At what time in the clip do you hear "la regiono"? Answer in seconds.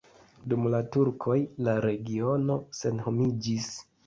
1.67-2.57